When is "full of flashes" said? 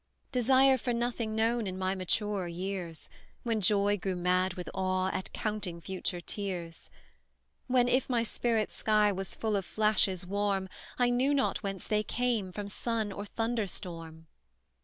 9.35-10.25